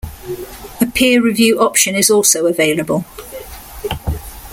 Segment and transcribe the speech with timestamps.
[0.79, 3.05] A peer-review option is also available.